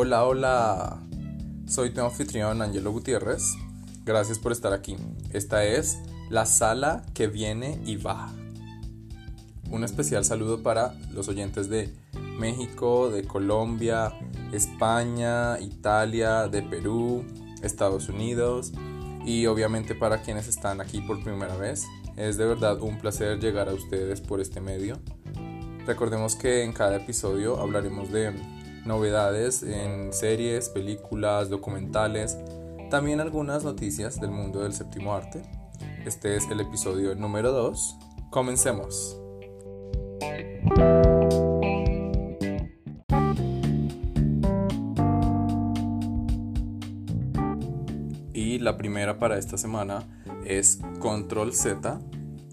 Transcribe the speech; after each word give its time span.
Hola, 0.00 0.24
hola. 0.26 1.02
Soy 1.66 1.90
tu 1.90 2.02
anfitrión 2.02 2.62
Angelo 2.62 2.92
Gutiérrez. 2.92 3.56
Gracias 4.04 4.38
por 4.38 4.52
estar 4.52 4.72
aquí. 4.72 4.94
Esta 5.32 5.64
es 5.64 5.98
la 6.30 6.46
sala 6.46 7.04
que 7.14 7.26
viene 7.26 7.80
y 7.84 7.96
va. 7.96 8.32
Un 9.72 9.82
especial 9.82 10.24
saludo 10.24 10.62
para 10.62 10.94
los 11.10 11.26
oyentes 11.26 11.68
de 11.68 11.92
México, 12.38 13.10
de 13.10 13.24
Colombia, 13.24 14.12
España, 14.52 15.58
Italia, 15.58 16.46
de 16.46 16.62
Perú, 16.62 17.24
Estados 17.64 18.08
Unidos 18.08 18.72
y 19.26 19.46
obviamente 19.46 19.96
para 19.96 20.22
quienes 20.22 20.46
están 20.46 20.80
aquí 20.80 21.00
por 21.00 21.24
primera 21.24 21.56
vez. 21.56 21.86
Es 22.16 22.36
de 22.36 22.46
verdad 22.46 22.80
un 22.80 23.00
placer 23.00 23.40
llegar 23.40 23.68
a 23.68 23.74
ustedes 23.74 24.20
por 24.20 24.40
este 24.40 24.60
medio. 24.60 25.00
Recordemos 25.88 26.36
que 26.36 26.62
en 26.62 26.72
cada 26.72 26.98
episodio 26.98 27.58
hablaremos 27.58 28.12
de 28.12 28.57
novedades 28.88 29.62
en 29.62 30.14
series, 30.14 30.70
películas, 30.70 31.50
documentales, 31.50 32.38
también 32.90 33.20
algunas 33.20 33.62
noticias 33.62 34.18
del 34.18 34.30
mundo 34.30 34.62
del 34.62 34.72
séptimo 34.72 35.12
arte. 35.12 35.42
Este 36.06 36.34
es 36.36 36.50
el 36.50 36.60
episodio 36.60 37.14
número 37.14 37.52
2. 37.52 37.98
Comencemos. 38.30 39.20
Y 48.32 48.58
la 48.58 48.78
primera 48.78 49.18
para 49.18 49.36
esta 49.36 49.58
semana 49.58 50.02
es 50.46 50.80
Control 50.98 51.52
Z, 51.52 52.00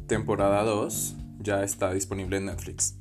temporada 0.06 0.64
2, 0.64 1.16
ya 1.40 1.64
está 1.64 1.94
disponible 1.94 2.38
en 2.38 2.48
Netflix. 2.48 2.98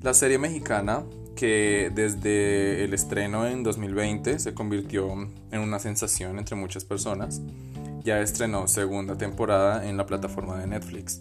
La 0.00 0.14
serie 0.14 0.38
mexicana, 0.38 1.04
que 1.36 1.92
desde 1.94 2.82
el 2.82 2.92
estreno 2.92 3.46
en 3.46 3.62
2020 3.62 4.40
se 4.40 4.54
convirtió 4.54 5.12
en 5.12 5.60
una 5.60 5.78
sensación 5.78 6.38
entre 6.38 6.56
muchas 6.56 6.84
personas, 6.84 7.40
ya 8.02 8.20
estrenó 8.20 8.66
segunda 8.66 9.16
temporada 9.16 9.88
en 9.88 9.96
la 9.96 10.06
plataforma 10.06 10.58
de 10.58 10.66
Netflix. 10.66 11.20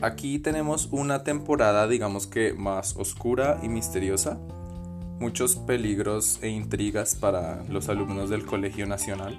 Aquí 0.00 0.38
tenemos 0.38 0.88
una 0.92 1.24
temporada 1.24 1.86
digamos 1.88 2.26
que 2.26 2.54
más 2.54 2.96
oscura 2.96 3.58
y 3.62 3.68
misteriosa, 3.68 4.38
muchos 5.20 5.56
peligros 5.56 6.38
e 6.42 6.48
intrigas 6.48 7.14
para 7.14 7.62
los 7.68 7.88
alumnos 7.88 8.30
del 8.30 8.46
Colegio 8.46 8.86
Nacional. 8.86 9.38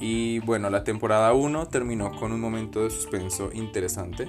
Y 0.00 0.40
bueno, 0.40 0.70
la 0.70 0.84
temporada 0.84 1.32
1 1.32 1.68
terminó 1.68 2.12
con 2.18 2.32
un 2.32 2.40
momento 2.40 2.82
de 2.82 2.90
suspenso 2.90 3.50
interesante. 3.52 4.28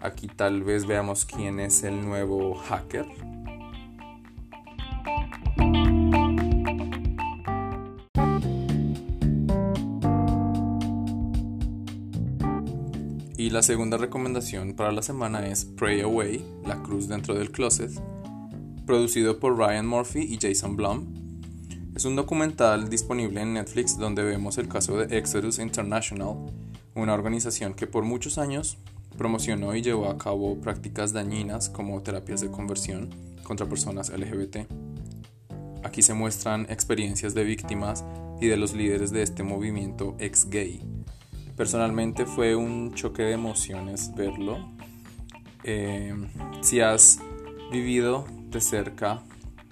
Aquí 0.00 0.28
tal 0.28 0.62
vez 0.62 0.86
veamos 0.86 1.24
quién 1.24 1.60
es 1.60 1.82
el 1.82 2.04
nuevo 2.04 2.54
hacker. 2.54 3.06
Y 13.44 13.50
la 13.50 13.62
segunda 13.62 13.98
recomendación 13.98 14.72
para 14.72 14.90
la 14.90 15.02
semana 15.02 15.46
es 15.46 15.66
Pray 15.66 16.00
Away, 16.00 16.42
La 16.64 16.82
Cruz 16.82 17.08
dentro 17.08 17.34
del 17.34 17.50
Closet, 17.50 17.90
producido 18.86 19.38
por 19.38 19.58
Ryan 19.58 19.86
Murphy 19.86 20.20
y 20.20 20.38
Jason 20.40 20.76
Blum. 20.76 21.04
Es 21.94 22.06
un 22.06 22.16
documental 22.16 22.88
disponible 22.88 23.42
en 23.42 23.52
Netflix 23.52 23.98
donde 23.98 24.22
vemos 24.22 24.56
el 24.56 24.68
caso 24.68 24.96
de 24.96 25.18
Exodus 25.18 25.58
International, 25.58 26.36
una 26.94 27.12
organización 27.12 27.74
que 27.74 27.86
por 27.86 28.04
muchos 28.04 28.38
años 28.38 28.78
promocionó 29.18 29.74
y 29.74 29.82
llevó 29.82 30.08
a 30.08 30.16
cabo 30.16 30.58
prácticas 30.62 31.12
dañinas 31.12 31.68
como 31.68 32.00
terapias 32.02 32.40
de 32.40 32.50
conversión 32.50 33.10
contra 33.42 33.68
personas 33.68 34.08
LGBT. 34.08 34.93
Aquí 35.84 36.00
se 36.00 36.14
muestran 36.14 36.66
experiencias 36.70 37.34
de 37.34 37.44
víctimas 37.44 38.04
y 38.40 38.48
de 38.48 38.56
los 38.56 38.72
líderes 38.72 39.12
de 39.12 39.22
este 39.22 39.42
movimiento 39.42 40.16
ex-gay. 40.18 40.80
Personalmente 41.56 42.24
fue 42.24 42.56
un 42.56 42.94
choque 42.94 43.22
de 43.22 43.32
emociones 43.32 44.10
verlo. 44.16 44.58
Eh, 45.62 46.14
si 46.62 46.80
has 46.80 47.20
vivido 47.70 48.24
de 48.48 48.60
cerca 48.62 49.22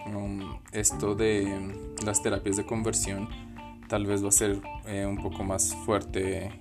um, 0.07 0.59
esto 0.73 1.15
de 1.15 1.75
las 2.05 2.23
terapias 2.23 2.59
de 2.59 2.67
conversión, 2.67 3.29
tal 3.89 4.07
vez 4.07 4.23
va 4.23 4.29
a 4.29 4.33
ser 4.33 4.61
eh, 4.87 5.07
un 5.07 5.17
poco 5.17 5.43
más 5.45 5.75
fuerte 5.87 6.53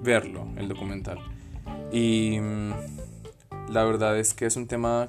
verlo, 0.00 0.46
el 0.56 0.68
documental. 0.68 1.18
Y 1.92 2.38
mm, 2.40 2.72
la 3.70 3.84
verdad 3.84 4.18
es 4.18 4.32
que 4.32 4.46
es 4.46 4.56
un 4.56 4.68
tema 4.68 5.08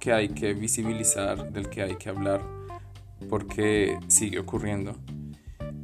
que 0.00 0.12
hay 0.12 0.28
que 0.28 0.54
visibilizar, 0.54 1.52
del 1.52 1.68
que 1.68 1.82
hay 1.82 1.96
que 1.96 2.08
hablar, 2.08 2.57
porque 3.28 3.98
sigue 4.08 4.38
ocurriendo. 4.38 4.94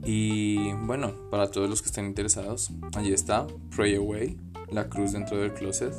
Y 0.04 0.72
bueno, 0.72 1.14
para 1.30 1.50
todos 1.50 1.70
los 1.70 1.80
que 1.80 1.86
estén 1.86 2.06
interesados, 2.06 2.70
allí 2.94 3.12
está 3.12 3.46
Pray 3.74 3.94
Away, 3.94 4.36
La 4.70 4.88
Cruz 4.88 5.12
dentro 5.12 5.38
del 5.38 5.54
Closet, 5.54 5.94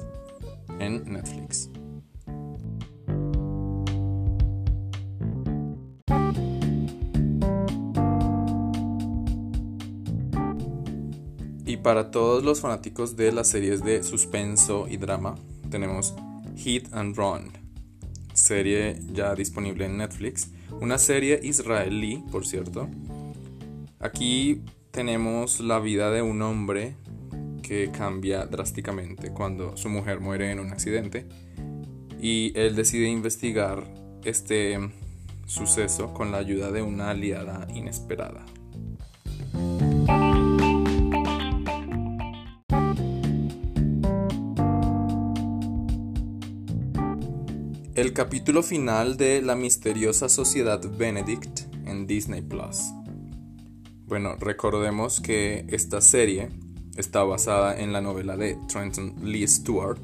en 0.80 1.12
Netflix. 1.12 1.70
Y 11.66 11.78
para 11.78 12.12
todos 12.12 12.44
los 12.44 12.62
fanáticos 12.62 13.16
de 13.16 13.32
las 13.32 13.48
series 13.48 13.84
de 13.84 14.04
suspenso 14.04 14.88
y 14.88 14.98
drama, 14.98 15.36
tenemos 15.72 16.14
Hit 16.56 16.94
and 16.94 17.18
Run, 17.18 17.52
serie 18.34 19.00
ya 19.12 19.34
disponible 19.34 19.86
en 19.86 19.98
Netflix, 19.98 20.52
una 20.80 20.98
serie 20.98 21.40
israelí, 21.44 22.24
por 22.32 22.46
cierto. 22.46 22.90
Aquí 24.00 24.62
tenemos 24.92 25.60
la 25.60 25.80
vida 25.80 26.12
de 26.12 26.22
un 26.22 26.42
hombre 26.42 26.96
que 27.62 27.90
cambia 27.92 28.46
drásticamente 28.46 29.32
cuando 29.32 29.76
su 29.76 29.90
mujer 29.90 30.20
muere 30.20 30.52
en 30.52 30.60
un 30.60 30.72
accidente 30.72 31.26
y 32.22 32.54
él 32.56 32.76
decide 32.76 33.08
investigar 33.08 33.84
este 34.24 34.78
suceso 35.48 36.14
con 36.14 36.32
la 36.32 36.38
ayuda 36.38 36.72
de 36.72 36.82
una 36.82 37.10
aliada 37.10 37.68
inesperada. 37.74 38.46
El 47.96 48.12
capítulo 48.12 48.62
final 48.62 49.16
de 49.16 49.42
La 49.42 49.56
misteriosa 49.56 50.28
sociedad 50.28 50.82
Benedict 50.98 51.62
en 51.86 52.06
Disney 52.06 52.42
Plus. 52.42 52.92
Bueno, 54.06 54.36
recordemos 54.36 55.22
que 55.22 55.66
esta 55.70 56.02
serie 56.02 56.50
está 56.98 57.24
basada 57.24 57.80
en 57.80 57.94
la 57.94 58.02
novela 58.02 58.36
de 58.36 58.58
Trenton 58.68 59.16
Lee 59.24 59.48
Stewart 59.48 60.02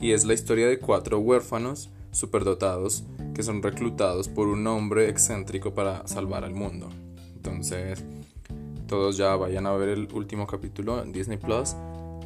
y 0.00 0.12
es 0.12 0.24
la 0.24 0.32
historia 0.32 0.66
de 0.66 0.78
cuatro 0.78 1.18
huérfanos 1.18 1.90
superdotados 2.10 3.04
que 3.34 3.42
son 3.42 3.62
reclutados 3.62 4.26
por 4.28 4.48
un 4.48 4.66
hombre 4.66 5.10
excéntrico 5.10 5.74
para 5.74 6.06
salvar 6.08 6.42
al 6.42 6.54
mundo. 6.54 6.88
Entonces, 7.36 8.02
todos 8.86 9.18
ya 9.18 9.36
vayan 9.36 9.66
a 9.66 9.72
ver 9.72 9.90
el 9.90 10.08
último 10.14 10.46
capítulo 10.46 11.02
en 11.02 11.12
Disney 11.12 11.36
Plus 11.36 11.76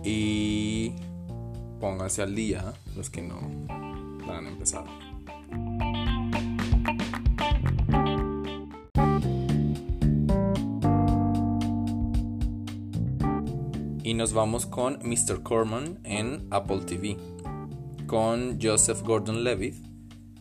y 0.05 0.93
pónganse 1.81 2.23
al 2.23 2.37
día 2.37 2.75
los 2.95 3.11
que 3.11 3.23
no 3.23 3.84
han 4.35 4.47
empezado. 4.47 4.87
Y 14.03 14.15
nos 14.15 14.35
vamos 14.35 14.67
con 14.67 14.99
Mr. 15.03 15.43
Corman 15.43 15.99
en 16.05 16.47
Apple 16.51 16.81
TV, 16.87 17.17
con 18.07 18.59
Joseph 18.61 19.03
Gordon-Levitt. 19.03 19.77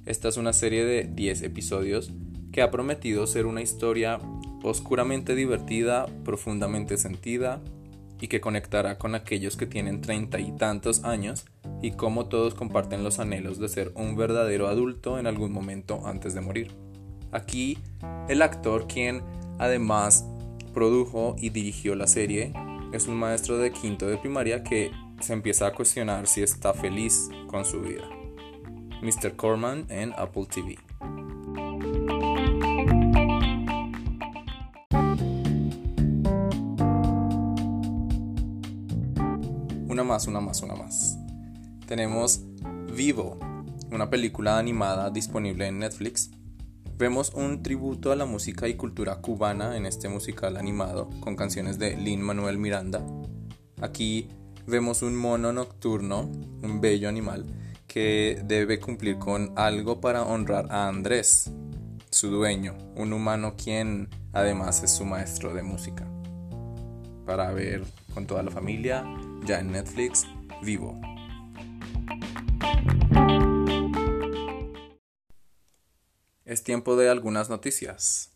Esta 0.06 0.28
es 0.28 0.38
una 0.38 0.52
serie 0.52 0.84
de 0.84 1.06
10 1.06 1.44
episodios 1.44 2.12
que 2.52 2.62
ha 2.62 2.72
prometido 2.72 3.26
ser 3.26 3.46
una 3.46 3.62
historia 3.62 4.20
oscuramente 4.64 5.34
divertida, 5.34 6.08
profundamente 6.24 6.98
sentida 6.98 7.62
y 8.24 8.30
que 8.30 8.40
conectará 8.40 8.98
con 8.98 9.16
aquellos 9.16 9.58
que 9.58 9.66
tienen 9.66 10.00
treinta 10.00 10.40
y 10.40 10.54
tantos 10.54 11.04
años 11.04 11.46
y 11.82 11.92
cómo 11.92 12.28
todos 12.28 12.54
comparten 12.54 13.04
los 13.04 13.20
anhelos 13.20 13.60
de 13.60 13.68
ser 13.68 13.92
un 13.96 14.16
verdadero 14.16 14.70
adulto 14.70 15.20
en 15.20 15.28
algún 15.28 15.52
momento 15.52 16.08
antes 16.08 16.34
de 16.34 16.40
morir. 16.40 16.72
Aquí, 17.34 17.80
el 18.30 18.42
actor 18.42 18.88
quien 18.88 19.22
además 19.60 20.26
produjo 20.74 21.36
y 21.38 21.50
dirigió 21.50 21.96
la 21.96 22.08
serie 22.08 22.54
es 22.94 23.08
un 23.08 23.16
maestro 23.16 23.58
de 23.58 23.74
quinto 23.74 24.08
de 24.08 24.16
primaria 24.16 24.64
que 24.64 24.92
se 25.20 25.34
empieza 25.34 25.68
a 25.68 25.74
cuestionar 25.74 26.26
si 26.26 26.44
está 26.44 26.74
feliz 26.74 27.30
con 27.48 27.66
su 27.66 27.82
vida. 27.82 28.08
Mr. 29.02 29.36
Corman 29.36 29.86
en 29.90 30.14
Apple 30.16 30.46
TV. 30.46 30.78
Una 39.94 40.04
más, 40.04 40.26
una 40.26 40.42
más, 40.42 40.60
una 40.64 40.74
más 40.74 41.20
tenemos 41.86 42.42
Vivo, 42.96 43.38
una 43.92 44.10
película 44.10 44.58
animada 44.58 45.12
disponible 45.12 45.68
en 45.68 45.78
Netflix. 45.78 46.32
Vemos 46.98 47.32
un 47.36 47.62
tributo 47.62 48.12
a 48.12 48.16
la 48.16 48.26
música 48.26 48.68
y 48.68 48.74
cultura 48.74 49.18
cubana 49.18 49.78
en 49.78 49.86
este 49.86 50.10
musical 50.10 50.58
animado 50.58 51.12
con 51.20 51.36
canciones 51.36 51.78
de 51.78 51.96
Lin 51.96 52.24
Manuel 52.24 52.58
Miranda. 52.58 53.06
Aquí 53.82 54.30
vemos 54.66 55.04
un 55.04 55.16
mono 55.16 55.54
nocturno, 55.54 56.22
un 56.64 56.82
bello 56.82 57.08
animal, 57.08 57.46
que 57.86 58.42
debe 58.46 58.80
cumplir 58.80 59.20
con 59.20 59.54
algo 59.56 60.02
para 60.02 60.24
honrar 60.24 60.72
a 60.72 60.88
Andrés, 60.88 61.52
su 62.10 62.32
dueño, 62.32 62.76
un 62.96 63.14
humano 63.14 63.54
quien 63.56 64.10
además 64.32 64.82
es 64.82 64.90
su 64.90 65.06
maestro 65.06 65.54
de 65.54 65.62
música. 65.62 66.08
Para 67.28 67.52
ver 67.52 67.84
con 68.16 68.26
toda 68.26 68.42
la 68.42 68.50
familia, 68.50 69.06
ya 69.46 69.60
en 69.60 69.72
Netflix, 69.72 70.26
vivo. 70.62 71.00
Es 76.46 76.64
tiempo 76.64 76.96
de 76.96 77.10
algunas 77.10 77.50
noticias. 77.50 78.32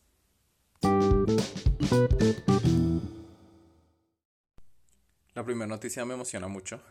La 5.34 5.44
primera 5.44 5.68
noticia 5.68 6.04
me 6.06 6.16
emociona 6.16 6.48
mucho. 6.48 6.82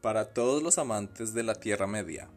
Para 0.00 0.32
todos 0.32 0.62
los 0.62 0.78
amantes 0.78 1.34
de 1.34 1.42
la 1.42 1.54
Tierra 1.54 1.86
Media, 1.86 2.28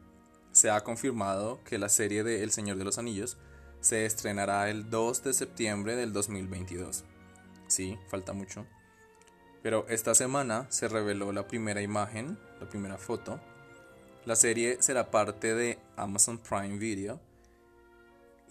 se 0.52 0.70
ha 0.70 0.82
confirmado 0.82 1.64
que 1.64 1.78
la 1.78 1.90
serie 1.90 2.24
de 2.24 2.44
El 2.44 2.52
Señor 2.52 2.78
de 2.78 2.84
los 2.86 2.98
Anillos 2.98 3.38
se 3.82 4.06
estrenará 4.06 4.70
el 4.70 4.90
2 4.90 5.24
de 5.24 5.34
septiembre 5.34 5.96
del 5.96 6.14
2022. 6.14 7.04
Sí, 7.68 7.98
falta 8.10 8.34
mucho. 8.34 8.66
Pero 9.66 9.84
esta 9.90 10.14
semana 10.14 10.68
se 10.70 10.88
reveló 10.88 11.32
la 11.32 11.48
primera 11.48 11.82
imagen, 11.82 12.38
la 12.60 12.70
primera 12.70 13.00
foto. 13.00 13.40
La 14.24 14.36
serie 14.36 14.78
será 14.80 15.10
parte 15.10 15.56
de 15.56 15.80
Amazon 15.96 16.38
Prime 16.38 16.78
Video 16.78 17.20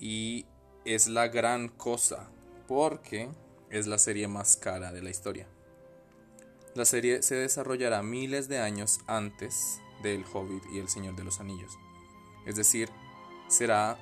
y 0.01 0.45
es 0.85 1.07
la 1.07 1.29
gran 1.29 1.69
cosa 1.69 2.29
porque 2.67 3.29
es 3.71 3.87
la 3.87 3.99
serie 3.99 4.27
más 4.27 4.57
cara 4.57 4.91
de 4.91 5.03
la 5.03 5.11
historia. 5.11 5.47
La 6.75 6.85
serie 6.85 7.23
se 7.23 7.37
desarrollará 7.37 8.03
miles 8.03 8.49
de 8.49 8.59
años 8.59 8.99
antes 9.07 9.81
del 10.03 10.25
Hobbit 10.33 10.65
y 10.73 10.81
El 10.81 10.89
Señor 10.89 11.15
de 11.15 11.23
los 11.23 11.39
Anillos. 11.39 11.79
Es 12.45 12.57
decir, 12.57 12.91
será 13.47 13.99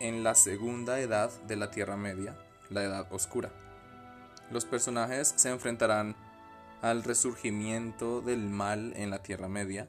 en 0.00 0.24
la 0.24 0.34
segunda 0.34 0.98
edad 0.98 1.30
de 1.42 1.54
la 1.54 1.70
Tierra 1.70 1.96
Media, 1.96 2.36
la 2.70 2.82
Edad 2.82 3.06
Oscura. 3.12 3.67
Los 4.50 4.64
personajes 4.64 5.34
se 5.36 5.50
enfrentarán 5.50 6.16
al 6.80 7.04
resurgimiento 7.04 8.22
del 8.22 8.48
mal 8.48 8.94
en 8.96 9.10
la 9.10 9.22
Tierra 9.22 9.48
Media. 9.48 9.88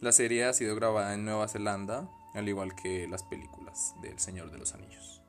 La 0.00 0.12
serie 0.12 0.46
ha 0.46 0.54
sido 0.54 0.74
grabada 0.74 1.12
en 1.12 1.26
Nueva 1.26 1.48
Zelanda, 1.48 2.08
al 2.34 2.48
igual 2.48 2.74
que 2.74 3.06
las 3.08 3.22
películas 3.24 3.94
del 4.00 4.18
Señor 4.18 4.50
de 4.50 4.58
los 4.58 4.72
Anillos. 4.72 5.22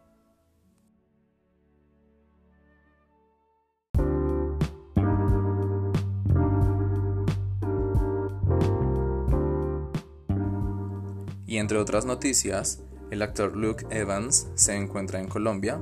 Y 11.45 11.57
entre 11.57 11.77
otras 11.77 12.05
noticias, 12.05 12.81
el 13.09 13.21
actor 13.21 13.57
Luke 13.57 13.85
Evans 13.89 14.47
se 14.55 14.77
encuentra 14.77 15.19
en 15.19 15.27
Colombia. 15.27 15.81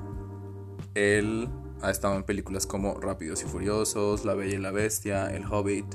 Él 0.96 1.48
ha 1.82 1.92
estado 1.92 2.16
en 2.16 2.24
películas 2.24 2.68
como 2.68 3.00
Rápidos 3.00 3.44
y 3.44 3.46
Furiosos, 3.46 4.26
La 4.26 4.34
Bella 4.34 4.56
y 4.56 4.60
la 4.60 4.72
Bestia, 4.72 5.28
El 5.28 5.46
Hobbit. 5.46 5.86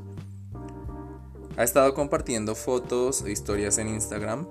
Ha 1.56 1.62
estado 1.62 1.94
compartiendo 1.94 2.54
fotos 2.54 3.22
e 3.22 3.30
historias 3.30 3.78
en 3.78 3.88
Instagram 3.88 4.46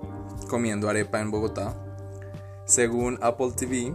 comiendo 0.48 0.88
arepa 0.88 1.20
en 1.20 1.30
Bogotá. 1.30 1.74
Según 2.66 3.18
Apple 3.20 3.52
TV, 3.56 3.94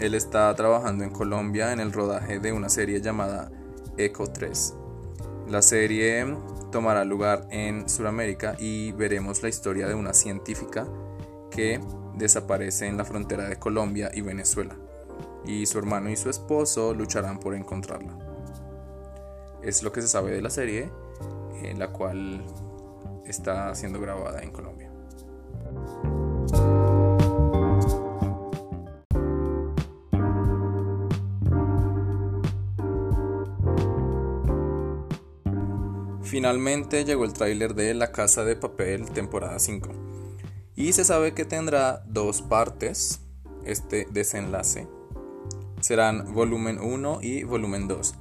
él 0.00 0.14
está 0.14 0.54
trabajando 0.54 1.04
en 1.04 1.10
Colombia 1.10 1.72
en 1.72 1.80
el 1.80 1.92
rodaje 1.92 2.38
de 2.38 2.52
una 2.52 2.68
serie 2.68 3.00
llamada 3.00 3.50
Echo 3.96 4.26
3. 4.26 4.74
La 5.48 5.62
serie 5.62 6.26
tomará 6.72 7.04
lugar 7.04 7.46
en 7.50 7.88
Sudamérica 7.88 8.56
y 8.58 8.92
veremos 8.92 9.42
la 9.42 9.48
historia 9.48 9.86
de 9.86 9.94
una 9.94 10.12
científica 10.12 10.86
que 11.50 11.80
desaparece 12.16 12.86
en 12.86 12.96
la 12.96 13.04
frontera 13.04 13.48
de 13.48 13.56
Colombia 13.56 14.10
y 14.12 14.20
Venezuela, 14.20 14.76
y 15.46 15.66
su 15.66 15.78
hermano 15.78 16.10
y 16.10 16.16
su 16.16 16.28
esposo 16.28 16.92
lucharán 16.94 17.38
por 17.38 17.54
encontrarla. 17.54 18.16
Es 19.62 19.82
lo 19.82 19.92
que 19.92 20.02
se 20.02 20.08
sabe 20.08 20.32
de 20.32 20.42
la 20.42 20.50
serie, 20.50 20.90
en 21.62 21.78
la 21.78 21.92
cual 21.92 22.44
está 23.24 23.74
siendo 23.74 24.00
grabada 24.00 24.42
en 24.42 24.50
Colombia. 24.50 24.90
Finalmente 36.22 37.04
llegó 37.04 37.24
el 37.24 37.32
tráiler 37.32 37.74
de 37.74 37.94
La 37.94 38.12
Casa 38.12 38.44
de 38.44 38.56
Papel 38.56 39.10
temporada 39.10 39.58
5 39.58 39.88
y 40.74 40.92
se 40.92 41.04
sabe 41.04 41.32
que 41.32 41.44
tendrá 41.44 42.02
dos 42.06 42.42
partes 42.42 43.20
este 43.64 44.06
desenlace. 44.10 44.95
Serán 45.86 46.34
volumen 46.34 46.80
1 46.80 47.20
y 47.22 47.44
volumen 47.44 47.86
2, 47.86 48.16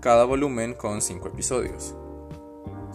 cada 0.00 0.24
volumen 0.24 0.74
con 0.74 1.00
5 1.00 1.28
episodios. 1.28 1.94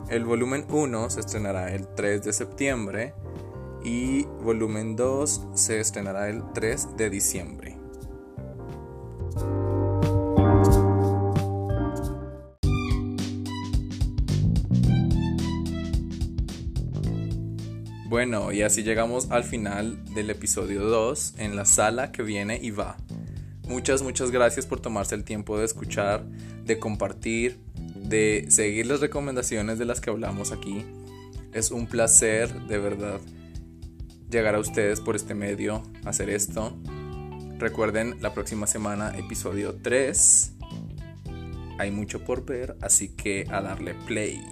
El 0.09 0.25
volumen 0.25 0.65
1 0.69 1.09
se 1.11 1.21
estrenará 1.21 1.73
el 1.73 1.87
3 1.95 2.21
de 2.21 2.33
septiembre 2.33 3.13
y 3.85 4.23
volumen 4.43 4.97
2 4.97 5.47
se 5.53 5.79
estrenará 5.79 6.27
el 6.27 6.43
3 6.51 6.97
de 6.97 7.09
diciembre. 7.09 7.77
Bueno, 18.09 18.51
y 18.51 18.61
así 18.63 18.83
llegamos 18.83 19.31
al 19.31 19.45
final 19.45 20.03
del 20.13 20.31
episodio 20.31 20.81
2 20.81 21.35
en 21.37 21.55
la 21.55 21.63
sala 21.63 22.11
que 22.11 22.23
viene 22.23 22.59
y 22.61 22.71
va. 22.71 22.97
Muchas, 23.71 24.01
muchas 24.01 24.31
gracias 24.31 24.65
por 24.65 24.81
tomarse 24.81 25.15
el 25.15 25.23
tiempo 25.23 25.57
de 25.57 25.63
escuchar, 25.63 26.25
de 26.65 26.77
compartir, 26.77 27.57
de 27.95 28.47
seguir 28.50 28.85
las 28.85 29.00
recomendaciones 29.00 29.79
de 29.79 29.85
las 29.85 30.01
que 30.01 30.09
hablamos 30.09 30.51
aquí. 30.51 30.85
Es 31.53 31.71
un 31.71 31.88
placer, 31.88 32.53
de 32.68 32.77
verdad, 32.79 33.21
llegar 34.29 34.55
a 34.55 34.60
ustedes 34.60 35.00
por 35.00 35.15
este 35.15 35.36
medio, 35.36 35.84
hacer 36.03 36.29
esto. 36.29 36.77
Recuerden, 37.60 38.17
la 38.19 38.34
próxima 38.34 38.67
semana, 38.67 39.17
episodio 39.17 39.74
3. 39.81 40.51
Hay 41.79 41.91
mucho 41.91 42.25
por 42.25 42.45
ver, 42.45 42.75
así 42.81 43.07
que 43.07 43.45
a 43.50 43.62
darle 43.62 43.95
play. 44.05 44.43